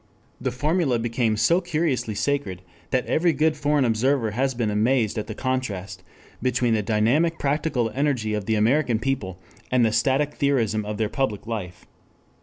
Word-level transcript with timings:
The 0.41 0.49
formulae 0.49 0.97
became 0.97 1.37
so 1.37 1.61
curiously 1.61 2.15
sacred 2.15 2.63
that 2.89 3.05
every 3.05 3.33
good 3.33 3.55
foreign 3.55 3.85
observer 3.85 4.31
has 4.31 4.55
been 4.55 4.71
amazed 4.71 5.15
at 5.19 5.27
the 5.27 5.35
contrast 5.35 6.01
between 6.41 6.73
the 6.73 6.81
dynamic 6.81 7.37
practical 7.37 7.91
energy 7.93 8.33
of 8.33 8.45
the 8.47 8.55
American 8.55 8.97
people 8.97 9.37
and 9.69 9.85
the 9.85 9.91
static 9.91 10.33
theorism 10.33 10.85
of 10.87 10.97
their 10.97 11.07
public 11.07 11.45
life. 11.45 11.85